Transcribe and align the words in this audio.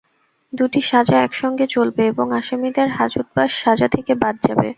দুটি 0.53 0.81
সাজা 0.89 1.17
একসঙ্গে 1.21 1.65
চলবে 1.67 2.03
এবং 2.11 2.27
আসামিদের 2.39 2.87
হাজতবাস 2.97 3.51
সাজা 3.61 3.87
থেকে 3.95 4.13
বাদ 4.21 4.35
যাবে। 4.45 4.67